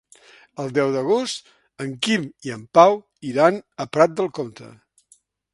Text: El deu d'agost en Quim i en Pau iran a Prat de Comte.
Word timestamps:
El 0.61 0.71
deu 0.77 0.93
d'agost 0.95 1.53
en 1.85 1.93
Quim 2.07 2.25
i 2.49 2.55
en 2.57 2.65
Pau 2.79 2.97
iran 3.33 3.63
a 3.87 3.91
Prat 3.99 4.21
de 4.23 4.27
Comte. 4.41 4.73